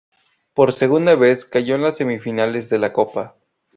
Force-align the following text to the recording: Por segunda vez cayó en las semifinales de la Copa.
Por 0.55 0.73
segunda 0.73 1.13
vez 1.13 1.45
cayó 1.45 1.75
en 1.75 1.83
las 1.83 1.97
semifinales 1.97 2.69
de 2.69 2.79
la 2.79 2.91
Copa. 2.91 3.37